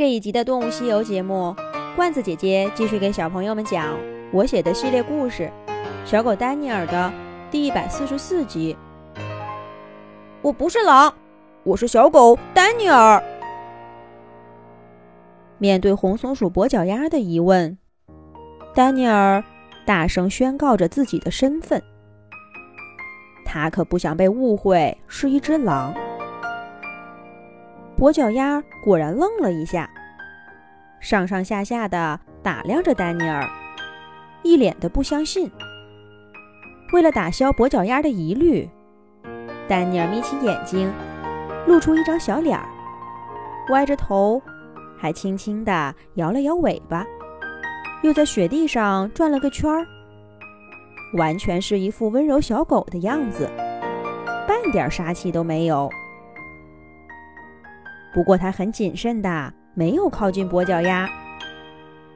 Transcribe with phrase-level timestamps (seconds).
[0.00, 1.54] 这一集的《动物西游》节目，
[1.94, 3.94] 罐子姐姐继续给小朋友们讲
[4.32, 5.52] 我写的系列故事
[6.10, 7.12] 《小狗丹尼尔》的
[7.50, 8.74] 第一百四十四集。
[10.40, 11.12] 我不是狼，
[11.64, 13.22] 我是小狗丹尼尔。
[15.58, 17.76] 面对红松鼠跛脚鸭的疑问，
[18.74, 19.44] 丹尼尔
[19.84, 21.82] 大声宣告着自己的身份。
[23.44, 25.94] 他可不想被误会是一只狼。
[28.00, 29.90] 跛脚鸭果然愣了一下，
[31.00, 33.46] 上上下下的打量着丹尼尔，
[34.42, 35.50] 一脸的不相信。
[36.94, 38.66] 为了打消跛脚鸭的疑虑，
[39.68, 40.90] 丹尼尔眯起眼睛，
[41.66, 42.66] 露出一张小脸儿，
[43.68, 44.40] 歪着头，
[44.96, 47.06] 还轻轻地摇了摇尾巴，
[48.00, 49.86] 又在雪地上转了个圈儿，
[51.18, 53.46] 完全是一副温柔小狗的样子，
[54.48, 55.90] 半点杀气都没有。
[58.12, 61.08] 不过他很谨慎的，没有靠近跛脚鸭，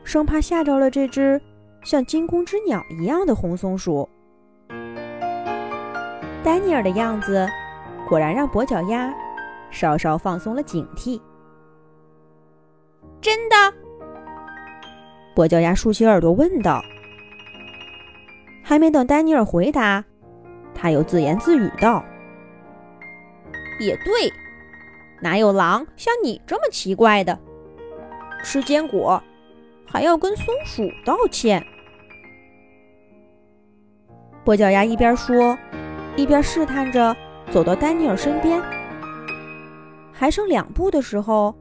[0.02, 1.40] 生怕吓着了这只
[1.84, 4.08] 像惊弓之鸟一样的红松鼠。
[6.42, 7.48] 丹尼尔的样子
[8.08, 9.14] 果然让跛脚鸭
[9.70, 11.20] 稍稍放松了警惕。
[13.20, 13.56] 真的？
[15.34, 16.82] 跛脚鸭竖起耳朵问道。
[18.62, 20.04] 还没等丹尼尔回答，
[20.74, 22.04] 他又自言自语道
[23.80, 24.32] ：“也对。”
[25.24, 27.38] 哪有狼像你这么奇怪的？
[28.44, 29.22] 吃坚果
[29.86, 31.64] 还要跟松鼠道歉？
[34.44, 35.56] 跛脚鸭一边说，
[36.14, 37.16] 一边试探着
[37.50, 38.62] 走到丹尼尔身边。
[40.12, 41.56] 还剩两步的时候，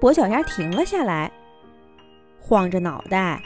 [0.00, 1.30] 跛脚鸭停了下来，
[2.40, 3.42] 晃着脑袋，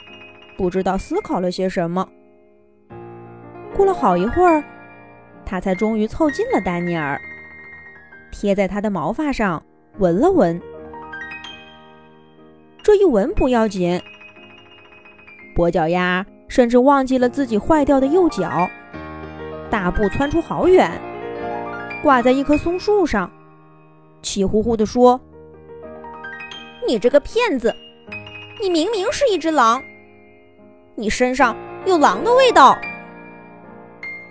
[0.55, 2.07] 不知道思考了些什么。
[3.75, 4.63] 过了好一会儿，
[5.45, 7.19] 他才终于凑近了丹尼尔。
[8.31, 9.61] 贴在他的毛发上
[9.99, 10.59] 闻了闻，
[12.81, 14.01] 这一闻不要紧，
[15.55, 18.67] 跛脚鸭甚至忘记了自己坏掉的右脚，
[19.69, 20.89] 大步窜出好远，
[22.01, 23.29] 挂在一棵松树上，
[24.21, 25.19] 气呼呼地说
[26.87, 27.75] ：“你这个骗子，
[28.61, 29.83] 你明明是一只狼，
[30.95, 31.55] 你身上
[31.85, 32.77] 有狼的味道。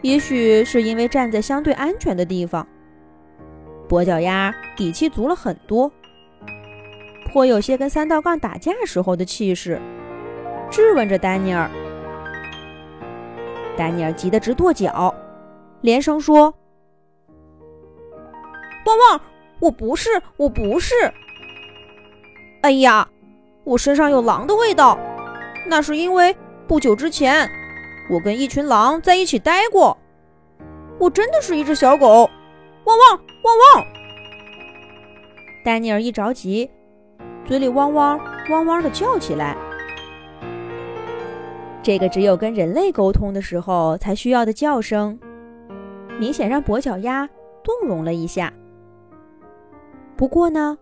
[0.03, 2.67] 也许是因为站在相对安全的地方。”
[3.91, 5.91] 跛脚鸭底气足了很多，
[7.33, 9.81] 颇有些跟三道杠打架时候的气势，
[10.71, 11.69] 质问着丹尼尔。
[13.77, 15.13] 丹尼尔急得直跺脚，
[15.81, 16.55] 连声说
[18.87, 19.21] ：“汪汪，
[19.59, 20.95] 我不是，我不是！
[22.61, 23.09] 哎呀，
[23.65, 24.97] 我身上有狼的味道，
[25.67, 26.37] 那是因为
[26.69, 27.51] 不久之前
[28.09, 29.99] 我跟一群狼在一起待过。
[30.97, 32.31] 我真的是一只小狗。”
[32.87, 33.87] 汪汪汪汪！
[35.65, 36.71] 丹尼尔一着急，
[37.45, 38.21] 嘴里汪汪
[38.51, 39.57] 汪汪的叫起来。
[41.83, 45.19] 这个只有跟人类沟通的时候才需要的叫声，
[46.19, 47.27] 明显让跛脚鸭
[47.65, 48.53] 动容了一下。
[50.17, 50.77] 不过呢，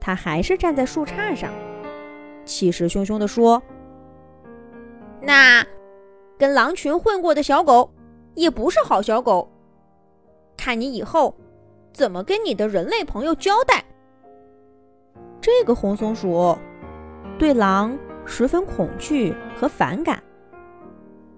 [0.00, 1.52] 他还是站在树杈上，
[2.46, 3.62] 气势汹汹地说
[5.20, 5.62] ：“那
[6.38, 7.92] 跟狼群混过的小狗，
[8.34, 9.46] 也不是好小狗。”
[10.56, 11.36] 看你以后
[11.92, 13.84] 怎么跟你的人类朋友交代。
[15.40, 16.56] 这个红松鼠
[17.38, 20.22] 对狼十分恐惧和反感，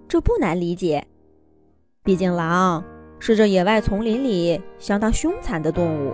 [0.06, 1.04] 这不难理解。
[2.02, 2.84] 毕竟狼
[3.18, 6.12] 是这野外丛林里相当凶残的动物。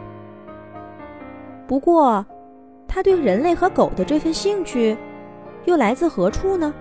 [1.66, 2.24] 不过，
[2.86, 4.96] 它对人类和狗的这份兴趣
[5.64, 6.72] 又来自何处呢？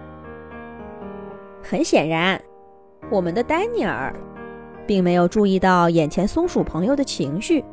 [1.61, 2.41] 很显然，
[3.09, 4.13] 我们的丹尼尔。
[4.89, 7.63] 并没有注意到眼前松鼠朋友的情绪，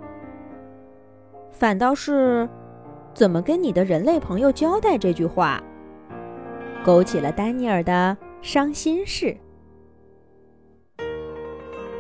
[1.51, 2.47] 反倒是
[3.15, 5.59] 怎么跟你的人类朋友交代这句话，
[6.85, 9.35] 勾起了丹尼尔的伤心事。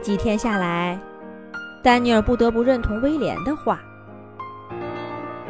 [0.03, 1.01] 几天下来，
[1.83, 3.81] 丹尼尔不得不认同威廉的话，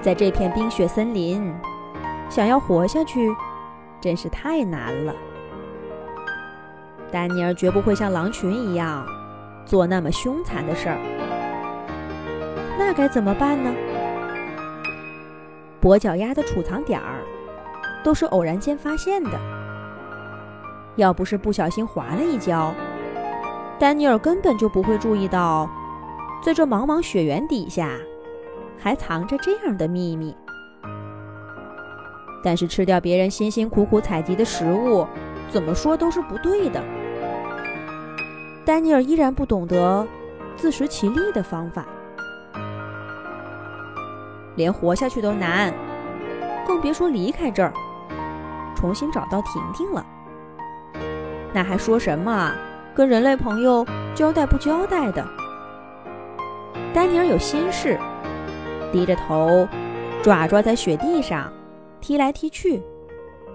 [0.01, 1.53] 在这片冰雪森林，
[2.31, 3.35] 想要活下去，
[4.01, 5.13] 真是太难了。
[7.11, 9.05] 丹尼尔绝不会像狼群一样。
[9.67, 10.97] 做那么凶残的事儿，
[12.79, 13.75] 那该怎么办呢？
[15.83, 17.21] 跛脚鸭的储藏点儿
[18.03, 19.39] 都是偶然间发现的，
[20.95, 22.73] 要不是不小心滑了一跤，
[23.79, 25.69] 丹尼尔根本就不会注意到，
[26.45, 27.91] 在这茫茫雪原底下
[28.79, 30.35] 还藏着这样的秘密。
[32.43, 35.05] 但是吃掉别人辛辛苦苦采集的食物，
[35.51, 36.81] 怎么说都是不对的。
[38.67, 40.05] 丹尼尔依然不懂得
[40.57, 41.87] 自食其力的方法，
[44.57, 45.73] 连活下去都难，
[46.67, 47.73] 更别说离开这儿，
[48.75, 50.05] 重新找到婷婷了。
[51.53, 52.53] 那还说什么
[52.93, 53.87] 跟人类朋友
[54.17, 55.25] 交代不交代的？
[56.93, 57.97] 丹尼尔有心事，
[58.91, 59.69] 低着头，
[60.25, 61.53] 爪爪在雪地上
[62.01, 62.83] 踢来踢去，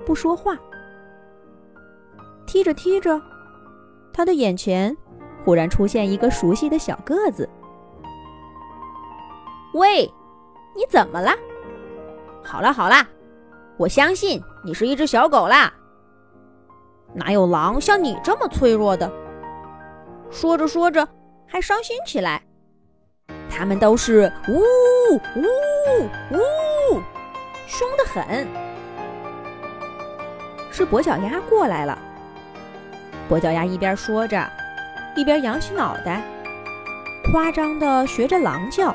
[0.05, 0.57] 不说话。
[2.45, 3.21] 踢着踢着，
[4.13, 4.95] 他的眼前
[5.43, 7.49] 忽然出现一个熟悉的小个子。
[9.73, 10.03] 喂，
[10.75, 11.31] 你怎么了？
[12.43, 13.07] 好了好了，
[13.77, 15.73] 我相信你是一只小狗啦。
[17.13, 19.11] 哪有狼像你这么脆弱的？
[20.29, 21.07] 说着说着，
[21.45, 22.41] 还伤心起来。
[23.49, 25.43] 他们都是呜呜
[26.31, 27.01] 呜，
[27.67, 28.47] 凶得很。
[30.71, 31.97] 是跛脚鸭过来了。
[33.31, 34.45] 跛脚鸭一边说着，
[35.15, 36.21] 一边扬起脑袋，
[37.31, 38.93] 夸张的学着狼叫。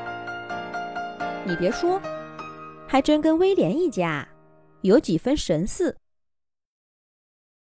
[1.43, 1.99] 你别说，
[2.87, 4.29] 还真跟威廉一家
[4.81, 5.97] 有几分神似。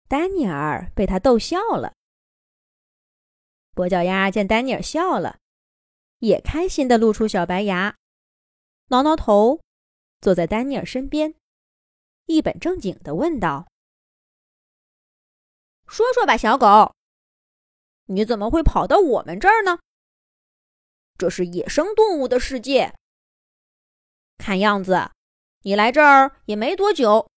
[0.09, 1.93] 丹尼尔被他逗笑了。
[3.75, 5.37] 跛脚鸭见丹尼尔笑了。
[6.21, 7.95] 也开心的露出小白牙，
[8.89, 9.61] 挠挠头，
[10.23, 11.35] 坐在丹尼尔身边，
[12.25, 13.67] 一本正经的问道
[15.95, 16.93] ：“说说吧，小狗，
[18.07, 19.79] 你怎么会跑到我们这儿呢？
[21.17, 22.93] 这是野生动物的世界。
[24.37, 25.13] 看样子，
[25.61, 27.31] 你来这儿也没多久，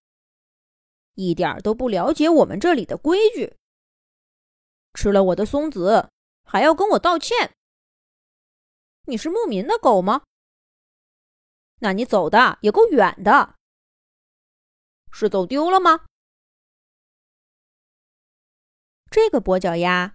[1.14, 3.56] 一点都不了解我们这里的规矩。
[4.96, 6.10] 吃了我的松子，
[6.44, 7.54] 还要跟我道歉。”
[9.06, 10.24] 你是牧民的狗吗？
[11.82, 13.54] 那你走的也够远的，
[15.12, 16.07] 是走丢了吗？
[19.18, 20.14] 这个跛脚鸭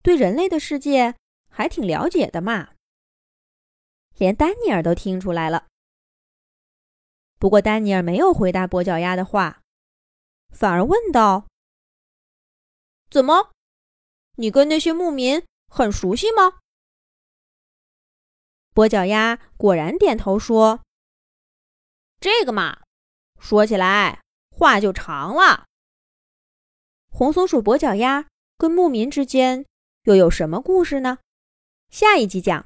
[0.00, 1.16] 对人类的世界
[1.50, 2.70] 还挺了解的嘛，
[4.16, 5.66] 连丹尼尔都听出来了。
[7.40, 9.60] 不过丹尼尔没有回答跛脚鸭的话，
[10.50, 11.48] 反而问道
[13.10, 13.50] ：“怎么，
[14.36, 16.60] 你跟那些牧民很熟悉吗？”
[18.72, 20.80] 跛脚鸭果然点头说
[22.22, 22.82] ：“这个嘛，
[23.40, 25.66] 说起来话就长了。
[27.18, 28.26] 红松鼠跛脚鸭
[28.56, 29.66] 跟牧民之间
[30.04, 31.18] 又有什么故事呢？
[31.90, 32.64] 下一集讲。”